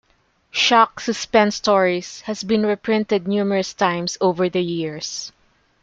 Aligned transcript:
"Shock 0.49 0.99
SuspenStories" 0.99 2.21
has 2.21 2.43
been 2.43 2.65
reprinted 2.65 3.27
numerous 3.27 3.71
times 3.75 4.17
over 4.19 4.49
the 4.49 4.61
years. 4.63 5.31